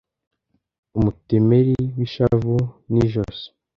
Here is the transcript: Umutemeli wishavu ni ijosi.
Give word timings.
Umutemeli 0.97 1.75
wishavu 1.97 2.55
ni 2.91 2.99
ijosi. 3.05 3.45